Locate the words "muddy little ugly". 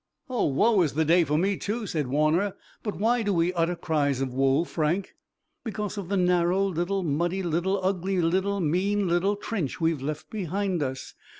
7.03-8.19